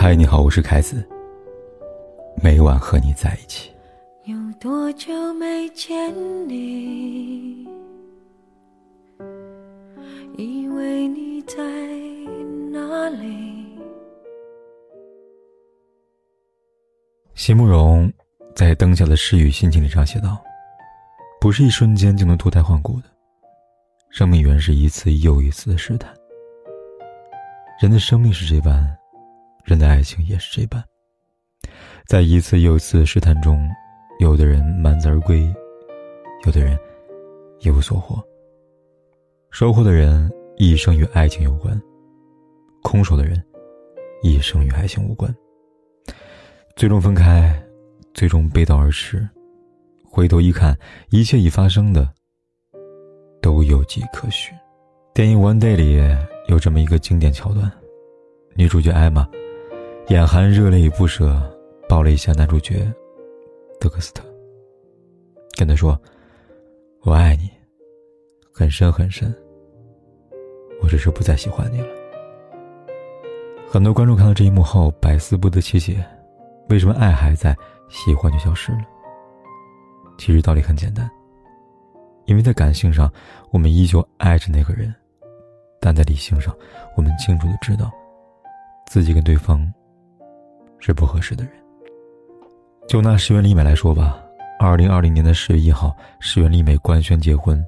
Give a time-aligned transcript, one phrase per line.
[0.00, 1.04] 嗨，你好，我是凯子。
[2.40, 3.68] 每晚和你在一起。
[4.26, 6.14] 有多久没见
[6.48, 7.66] 你？
[10.36, 11.56] 以为你在
[12.70, 13.66] 哪里？
[17.34, 18.10] 席慕容
[18.54, 20.40] 在《灯下的诗与心情》里这样写道
[21.42, 23.08] ：“不是一瞬间就能脱胎换骨的，
[24.10, 26.14] 生命原是一次又一次的试探。
[27.82, 28.88] 人的生命是这般。”
[29.68, 30.82] 人的爱情也是这般，
[32.06, 33.68] 在一次又一次试探中，
[34.18, 35.46] 有的人满载而归，
[36.46, 36.78] 有的人
[37.60, 38.18] 一无所获。
[39.50, 41.78] 收获的人一生与爱情有关，
[42.82, 43.44] 空手的人
[44.22, 45.30] 一生与爱情无关。
[46.74, 47.54] 最终分开，
[48.14, 49.28] 最终背道而驰，
[50.02, 50.74] 回头一看，
[51.10, 52.10] 一切已发生的
[53.42, 54.56] 都有迹可循。
[55.12, 55.98] 电影《One Day》里
[56.48, 57.70] 有这么一个经典桥段，
[58.54, 59.28] 女主角艾玛。
[60.08, 61.38] 眼含热泪与不舍，
[61.86, 62.90] 抱了一下男主角
[63.78, 64.24] 德克斯特，
[65.54, 66.00] 跟他说
[67.04, 67.50] ：“我爱你，
[68.50, 69.30] 很深很深。
[70.80, 71.88] 我只是不再喜欢你了。”
[73.68, 76.02] 很多观众看到这一幕后百思不得其解：
[76.70, 77.54] 为什么爱还在，
[77.90, 78.86] 喜欢就消失了？
[80.16, 81.06] 其实道理很简单，
[82.24, 83.12] 因为在感性上
[83.50, 84.94] 我们依旧爱着那个人，
[85.82, 86.56] 但在理性上，
[86.96, 87.92] 我们清楚的知道，
[88.86, 89.70] 自己跟对方。
[90.78, 91.52] 是不合适的人。
[92.86, 94.22] 就拿石原里美来说吧，
[94.58, 97.62] 二零二零年的十月一号，石原里美官宣结婚。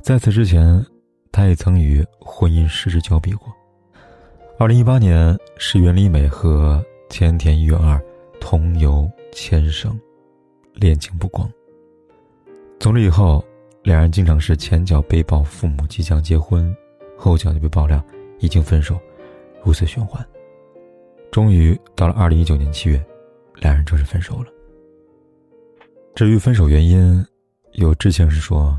[0.00, 0.84] 在此之前，
[1.30, 3.52] 她也曾与婚姻失之交臂过。
[4.58, 8.00] 二零一八年，石原里美和千田玉二
[8.40, 9.98] 同游千省，
[10.74, 11.48] 恋情不光。
[12.80, 13.44] 从这以后，
[13.82, 16.74] 两人经常是前脚被曝父母即将结婚，
[17.18, 18.02] 后脚就被爆料
[18.38, 18.98] 已经分手，
[19.62, 20.24] 如此循环。
[21.30, 23.04] 终于到了二零一九年七月，
[23.56, 24.46] 两人正式分手了。
[26.14, 27.24] 至于分手原因，
[27.72, 28.78] 有知情人士说，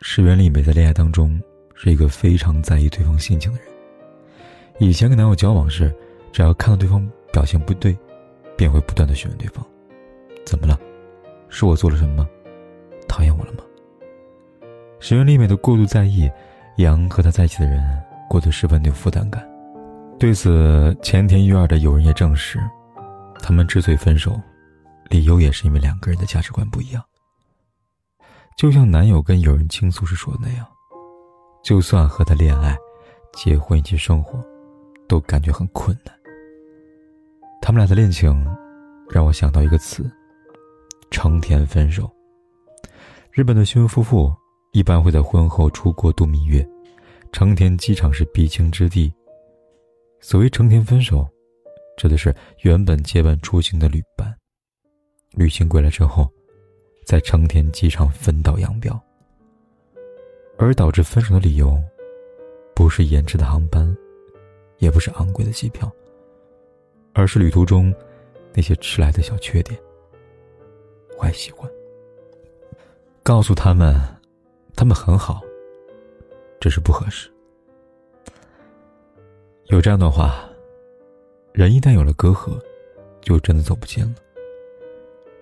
[0.00, 1.38] 石原里美在恋爱当中
[1.74, 3.68] 是一个非常在意对方心情的人。
[4.78, 5.92] 以前跟男友交往时，
[6.32, 7.98] 只要看到对方表现不对，
[8.56, 9.66] 便会不断的询问对方
[10.46, 10.78] ：“怎么了？
[11.48, 12.28] 是我做了什么吗？
[13.08, 13.64] 讨厌我了吗？”
[15.00, 16.30] 石原里美的过度在意，
[16.76, 17.82] 让和他在一起的人
[18.28, 19.47] 过得十分的有负担感。
[20.18, 22.58] 对此，前田裕二的友人也证实，
[23.40, 24.38] 他们之所以分手，
[25.08, 27.00] 理由也是因为两个人的价值观不一样。
[28.56, 30.66] 就像男友跟友人倾诉时说的那样，
[31.62, 32.76] 就算和他恋爱、
[33.32, 34.44] 结婚以及生活，
[35.06, 36.12] 都感觉很困难。
[37.62, 38.44] 他们俩的恋情，
[39.08, 40.10] 让我想到一个词：
[41.12, 42.10] 成田分手。
[43.30, 44.34] 日本的新婚夫妇
[44.72, 46.68] 一般会在婚后出国度蜜月，
[47.30, 49.12] 成田机场是必经之地。
[50.20, 51.26] 所谓成田分手，
[51.96, 54.34] 指的是原本结伴出行的旅伴，
[55.32, 56.28] 旅行归来之后，
[57.04, 59.00] 在成田机场分道扬镳。
[60.58, 61.80] 而导致分手的理由，
[62.74, 63.96] 不是延迟的航班，
[64.78, 65.90] 也不是昂贵的机票，
[67.14, 67.94] 而是旅途中
[68.52, 69.78] 那些迟来的小缺点、
[71.16, 71.70] 坏习惯。
[73.22, 73.94] 告诉他们，
[74.74, 75.40] 他们很好，
[76.60, 77.30] 只是不合适。
[79.68, 80.48] 有这样的话，
[81.52, 82.58] 人一旦有了隔阂，
[83.20, 84.14] 就真的走不近了。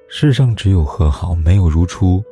[0.09, 2.23] 世上只有和好，没有如初。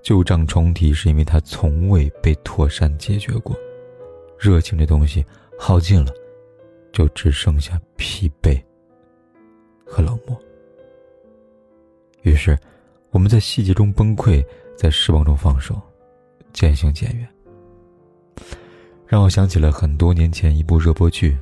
[0.00, 3.56] 旧账重提，是因为它从未被妥善解决过。
[4.38, 5.24] 热情这东西
[5.58, 6.12] 耗尽了，
[6.92, 8.62] 就只剩下疲惫
[9.84, 10.40] 和冷漠。
[12.22, 12.56] 于是，
[13.10, 14.44] 我们在细节中崩溃，
[14.76, 15.80] 在失望中放手，
[16.52, 17.28] 渐行渐远。
[19.14, 21.38] 让我想起了很多年前一部热播剧。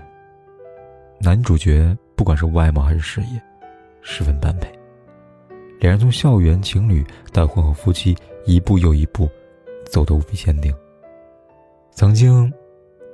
[1.18, 3.42] 男主角不管是外貌还是事业，
[4.02, 4.70] 十分般配。
[5.80, 7.02] 两人从校园情侣
[7.32, 9.26] 到婚后夫妻，一步又一步，
[9.86, 10.70] 走得无比坚定。
[11.92, 12.52] 曾经，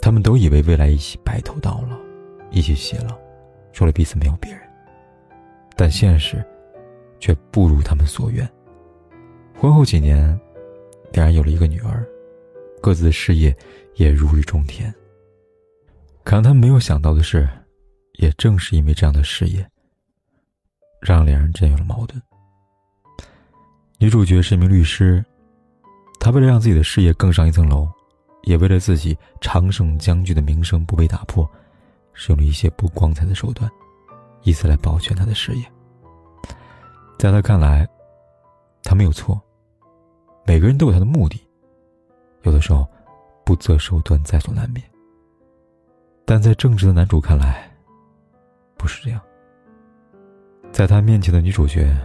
[0.00, 1.96] 他们都以为未来一起白头到老，
[2.50, 3.16] 一起偕老，
[3.72, 4.61] 除了彼此没有别人。
[5.76, 6.44] 但现实，
[7.20, 8.44] 却不如他们所愿。
[9.54, 10.37] 婚后几年，
[11.12, 12.04] 两人有了一个女儿。
[12.81, 13.54] 各自的事业
[13.99, 14.95] 也如日中天。
[16.25, 17.49] 可让他没有想到的是，
[18.15, 19.69] 也正是因为这样的事业，
[21.00, 22.21] 让两人真有了矛盾。
[23.99, 25.25] 女主角是一名律师，
[26.21, 27.89] 她为了让自己的事业更上一层楼，
[28.45, 31.50] 也为了自己常胜将军的名声不被打破，
[32.12, 33.69] 使用了一些不光彩的手段，
[34.43, 35.65] 以此来保全她的事业。
[37.19, 37.85] 在他看来，
[38.85, 39.41] 他没有错。
[40.47, 41.45] 每个人都有他的目的。
[42.43, 42.89] 有的时候，
[43.49, 44.85] 不择手段在所难免。
[46.27, 47.67] 但在正直的男主看来，
[48.77, 49.19] 不是这样。
[50.71, 51.97] 在他面前的女主角，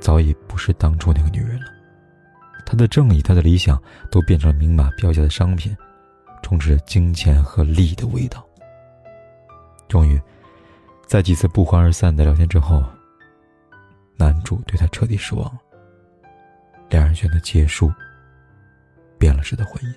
[0.00, 1.66] 早已不是当初那个女人了。
[2.66, 3.80] 她的正义，她的理想，
[4.10, 5.72] 都变成了明码标价的商品，
[6.42, 8.44] 充斥着金钱和利益的味道。
[9.86, 10.20] 终于，
[11.06, 12.82] 在几次不欢而散的聊天之后，
[14.16, 15.60] 男主对她彻底失望了。
[16.90, 17.88] 两人选择结束，
[19.16, 19.94] 变了质的婚姻。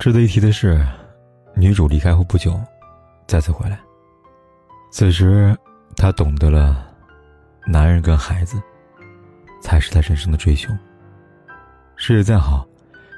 [0.00, 0.82] 值得一提的是，
[1.54, 2.58] 女主离开后不久，
[3.26, 3.78] 再次回来。
[4.90, 5.56] 此时。
[5.96, 6.86] 她懂得了，
[7.66, 8.58] 男人跟孩子，
[9.60, 10.72] 才是她人生的追求。
[11.96, 12.66] 事业再好，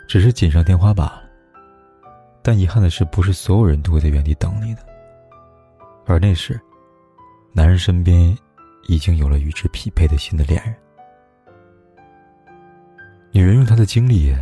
[0.09, 1.23] 只是锦上添花罢了。
[2.43, 4.81] 但遗憾的是，不是所有人都会在原地等你的。
[6.07, 6.59] 而那时，
[7.53, 8.37] 男人身边
[8.89, 10.75] 已经有了与之匹配的新的恋人。
[13.31, 14.35] 女人用她的经历，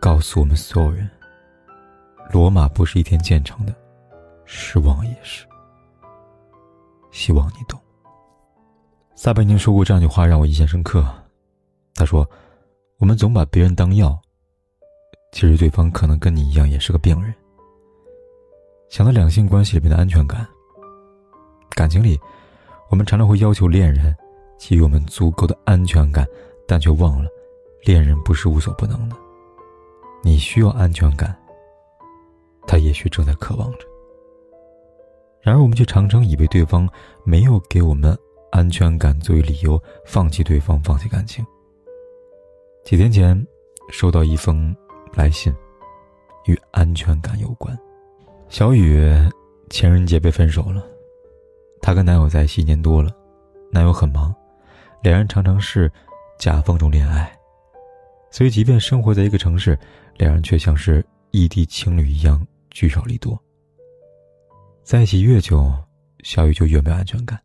[0.00, 1.10] 告诉我们所有人：
[2.30, 3.74] 罗马不是一天建成的，
[4.44, 5.46] 失望也是。
[7.10, 7.80] 希望你懂。
[9.14, 11.04] 撒贝宁说过这样一句话，让我印象深刻。
[11.94, 12.28] 他说
[13.00, 14.16] ：“我们总把别人当药，
[15.32, 17.34] 其实对方可能跟你一样，也是个病人。”
[18.88, 20.46] 想到两性关系里面的安全感，
[21.70, 22.18] 感情里，
[22.90, 24.14] 我们常常会要求恋人
[24.58, 26.26] 给予我们足够的安全感，
[26.66, 27.28] 但却忘了，
[27.84, 29.16] 恋人不是无所不能的。
[30.22, 31.36] 你需要安全感，
[32.68, 33.78] 他也许正在渴望着。
[35.40, 36.86] 然而，我们却常常以为对方
[37.24, 38.16] 没有给我们
[38.52, 41.44] 安全感作为理由，放弃对方，放弃感情。
[42.84, 43.46] 几天前，
[43.90, 44.76] 收到一封
[45.14, 45.54] 来信，
[46.44, 47.76] 与安全感有关。
[48.48, 49.02] 小雨
[49.70, 50.84] 情人节被分手了，
[51.80, 53.10] 她跟男友在一起一年多了，
[53.70, 54.34] 男友很忙，
[55.02, 55.90] 两人常常是
[56.38, 57.34] 夹缝中恋爱，
[58.30, 59.78] 所以即便生活在一个城市，
[60.16, 62.46] 两人却像是异地情侣一样
[62.78, 63.36] 聚少离多。
[64.84, 65.68] 在一起越久，
[66.22, 67.36] 小雨就越没有安全感。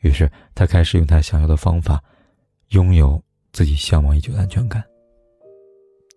[0.00, 2.02] 于是，她开始用她想要的方法，
[2.70, 3.22] 拥有
[3.52, 4.82] 自己向往已久的安全感。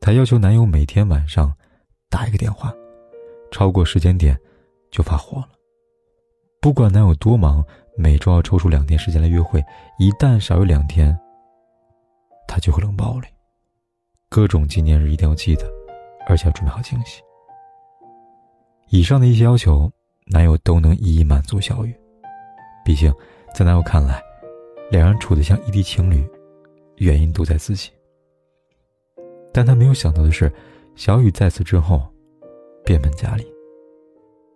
[0.02, 1.56] 她要求男友每天晚上
[2.10, 2.74] 打一个电话，
[3.52, 4.36] 超过时间点
[4.90, 5.50] 就发火了。
[6.60, 7.64] 不管男友多忙，
[7.96, 9.64] 每周要抽出两天时间来约会，
[10.00, 11.16] 一旦少有两天，
[12.48, 13.28] 她就会冷暴力。
[14.28, 15.72] 各种纪念日一定要记得，
[16.28, 17.22] 而且要准备好惊喜。
[18.90, 19.92] 以上的一些要求。
[20.30, 21.96] 男友都能一一满足小雨，
[22.84, 23.10] 毕竟，
[23.56, 24.22] 在男友看来，
[24.92, 26.22] 两人处得像异地情侣，
[26.98, 27.90] 原因都在自己。
[29.54, 30.52] 但他没有想到的是，
[30.98, 32.06] 小雨在此之后，
[32.84, 33.48] 变本加厉。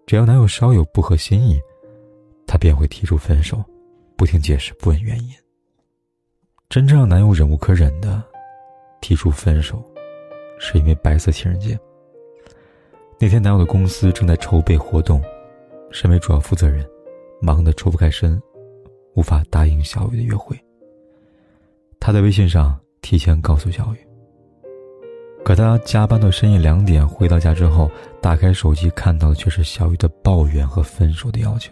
[0.05, 1.57] 只要男友稍有不合心意，
[2.45, 3.63] 她便会提出分手，
[4.17, 5.33] 不听解释，不问原因。
[6.67, 8.21] 真正让男友忍无可忍的，
[8.99, 9.81] 提出分手，
[10.59, 11.79] 是因为白色情人节。
[13.21, 15.21] 那天，男友的公司正在筹备活动。
[15.91, 16.83] 身为主要负责人，
[17.39, 18.41] 忙得抽不开身，
[19.13, 20.59] 无法答应小雨的约会。
[21.99, 24.07] 他在微信上提前告诉小雨。
[25.45, 27.91] 可他加班到深夜两点回到家之后，
[28.23, 31.71] 打开手机看到的却是小雨的抱怨和分手的要求。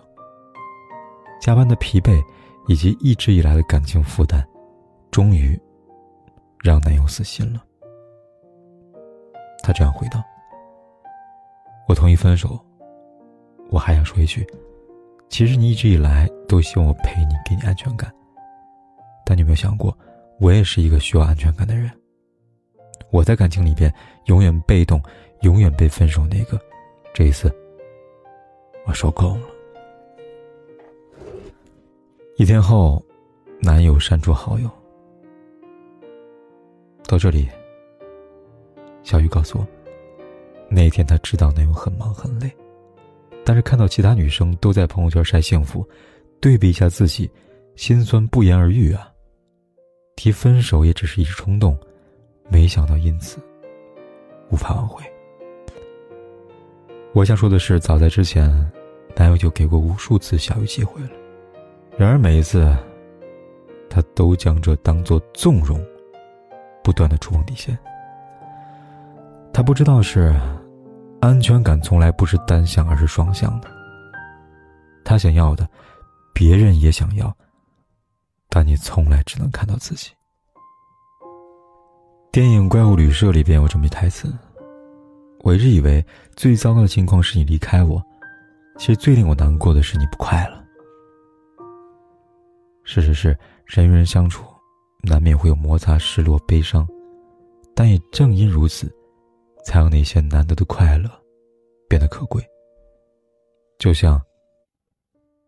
[1.41, 2.21] 加班的疲惫
[2.67, 4.47] 以及一直以来的感情负担，
[5.09, 5.59] 终于
[6.61, 7.63] 让男友死心了。
[9.63, 10.21] 他这样回道
[11.89, 12.57] ：“我同意分手。”
[13.69, 14.45] 我还想说一句，
[15.27, 18.11] 其实你一直以来都希望我陪你，给你安全感。
[19.25, 19.95] 但你有没有想过，
[20.39, 21.91] 我也是一个需要安全感的人。
[23.11, 23.93] 我在感情里边
[24.25, 25.01] 永远被动，
[25.41, 26.59] 永远被分手那个。
[27.13, 27.53] 这一次，
[28.85, 29.41] 我受够了。
[32.37, 33.03] 一天后，
[33.61, 34.69] 男友删除好友。
[37.07, 37.47] 到这里，
[39.03, 39.67] 小雨告诉我，
[40.69, 42.49] 那天他知道男友很忙很累。
[43.43, 45.87] 但是看到其他女生都在朋友圈晒幸福，
[46.39, 47.27] 对比一下自己，
[47.75, 49.09] 心酸不言而喻啊。
[50.15, 51.75] 提分手也只是一时冲动，
[52.47, 53.39] 没想到因此
[54.51, 55.03] 无法挽回。
[57.13, 58.49] 我想说的是，早在之前，
[59.15, 61.09] 男友就给过无数次小雨机会了，
[61.97, 62.71] 然而每一次，
[63.89, 65.83] 他都将这当做纵容，
[66.83, 67.75] 不断的触碰底线。
[69.51, 70.39] 他不知道是。
[71.21, 73.69] 安全感从来不是单向，而是双向的。
[75.03, 75.67] 他想要的，
[76.33, 77.35] 别人也想要，
[78.47, 80.11] 但你从来只能看到自己。
[82.31, 84.31] 电影《怪物旅社》里边有这么一台词
[85.41, 88.01] ：“我一直以为最糟糕的情况是你离开我，
[88.77, 90.63] 其实最令我难过的是你不快乐。”
[92.85, 94.45] 事实是，人与人相处，
[95.01, 96.87] 难免会有摩擦、失落、悲伤，
[97.75, 98.95] 但也正因如此。
[99.69, 101.07] 才让那些难得的快乐
[101.87, 102.43] 变得可贵。
[103.77, 104.19] 就像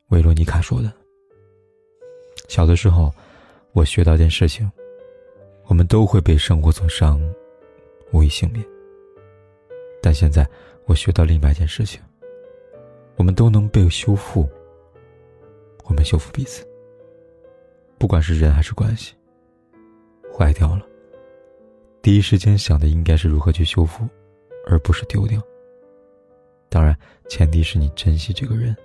[0.10, 0.94] 维罗妮卡说的
[2.48, 3.12] ：“小的时候，
[3.74, 4.72] 我学到一件事情：
[5.66, 7.20] 我们都会被生活所伤，
[8.14, 8.64] 无一幸免。
[10.04, 10.48] 但现在，
[10.86, 12.00] 我学到另外一件事情：
[13.16, 14.48] 我们都能被修复。
[15.86, 16.64] 我们修复彼此，
[17.98, 19.16] 不管是人还是关系，
[20.32, 20.86] 坏掉了，
[22.02, 24.08] 第一时间想的应该是如何去修复，
[24.68, 25.42] 而不是丢掉。
[26.70, 26.98] 当然，
[27.30, 28.76] 前提是你珍惜这个人，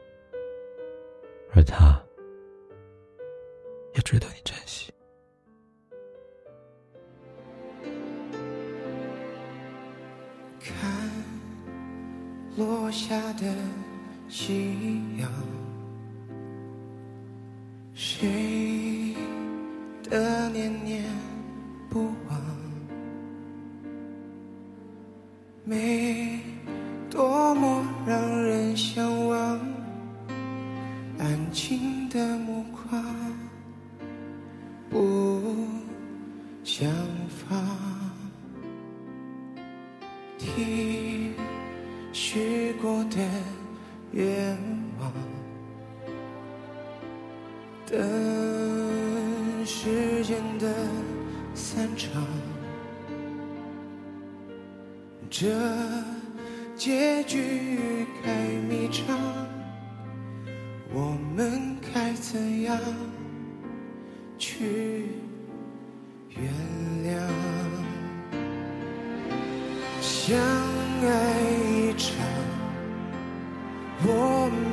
[1.53, 2.01] 而他。
[3.95, 4.93] 也值得你珍惜。
[10.61, 11.11] 看
[12.59, 13.55] 落下的
[14.29, 15.33] 夕阳，
[17.95, 18.76] 谁
[42.67, 43.19] 许过的
[44.11, 44.59] 愿
[44.99, 45.13] 望，
[47.89, 47.97] 等
[49.65, 50.67] 时间的
[51.55, 52.27] 散场，
[55.31, 55.47] 这
[56.75, 58.35] 结局该
[58.69, 59.17] 迷长，
[60.93, 62.77] 我们该怎样？
[64.39, 65.07] 去
[66.31, 66.53] 原
[67.05, 67.15] 谅，
[70.01, 70.37] 相
[71.03, 72.13] 爱一场，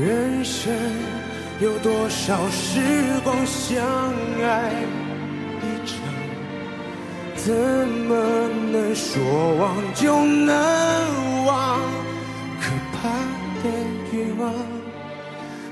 [0.00, 0.72] 人生
[1.60, 2.80] 有多少时
[3.24, 3.44] 光？
[3.44, 3.84] 相
[4.40, 4.72] 爱
[5.60, 5.98] 一场，
[7.34, 8.14] 怎么
[8.70, 10.54] 能说忘就能
[11.46, 11.80] 忘？
[12.60, 13.08] 可怕
[13.64, 13.68] 的
[14.12, 14.54] 欲望，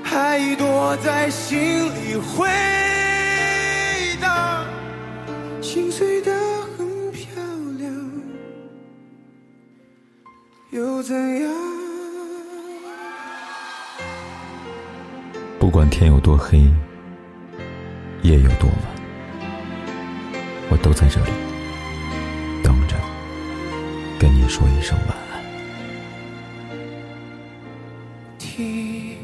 [0.03, 2.49] 还躲在心里回
[4.19, 4.65] 荡。
[5.61, 6.33] 心碎的
[6.77, 7.27] 很漂
[7.77, 8.11] 亮，
[10.71, 11.66] 又怎样？
[15.77, 16.57] 管天有多黑，
[18.23, 18.79] 夜有多晚，
[20.71, 21.29] 我都在这里
[22.63, 22.95] 等着，
[24.17, 25.39] 跟你说一声晚安。
[28.39, 29.17] 听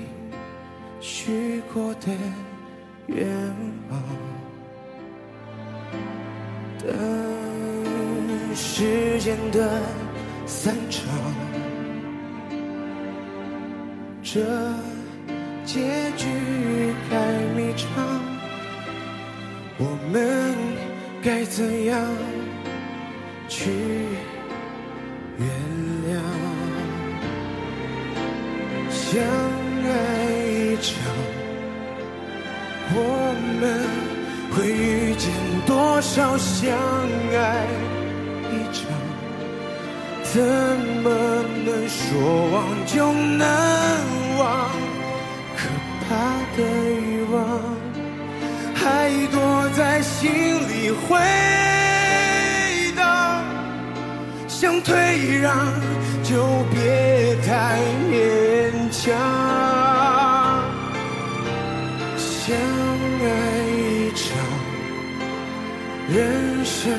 [1.01, 2.11] 许过的
[3.07, 3.27] 愿
[3.89, 3.99] 望。
[6.77, 6.95] 等
[8.53, 9.81] 时间的
[10.45, 11.09] 散场，
[14.21, 14.39] 这
[15.65, 16.02] 结
[21.55, 22.01] 怎样
[23.47, 23.69] 去
[25.37, 25.47] 原
[26.07, 26.11] 谅？
[28.89, 29.21] 相
[29.85, 29.93] 爱
[30.49, 30.93] 一场，
[32.95, 32.97] 我
[33.61, 33.61] 们。
[34.55, 35.31] 会遇见
[35.65, 37.65] 多少相爱
[38.51, 38.85] 一场？
[40.23, 40.41] 怎
[41.03, 41.09] 么
[41.65, 42.01] 能说
[42.51, 42.55] 忘
[42.85, 43.43] 就能
[44.37, 44.69] 忘？
[45.55, 45.59] 可
[46.01, 46.09] 怕
[46.55, 46.59] 的
[47.01, 47.37] 欲望
[48.75, 49.37] 还躲
[49.75, 51.17] 在心你回
[52.93, 53.41] 荡。
[54.49, 55.55] 想退让
[56.23, 57.79] 就别太
[58.11, 59.15] 勉强。
[62.17, 62.53] 相
[63.23, 63.25] 爱
[63.71, 64.27] 一场。
[66.09, 66.91] 人生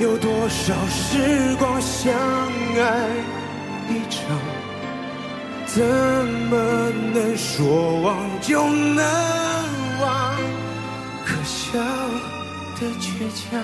[0.00, 2.82] 有多少时光相爱
[3.90, 4.18] 一场？
[5.66, 9.04] 怎么能说忘就能
[10.00, 10.34] 忘？
[11.24, 11.78] 可笑
[12.80, 13.60] 的倔强，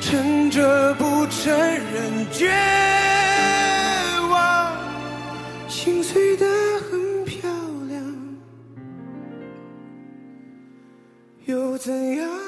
[0.00, 2.50] 撑着不承认绝
[4.30, 4.76] 望，
[5.68, 6.46] 心碎的
[6.90, 7.50] 很漂
[7.88, 8.38] 亮，
[11.46, 12.39] 又怎样？